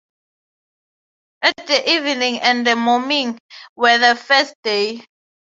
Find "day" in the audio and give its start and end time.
4.63-5.05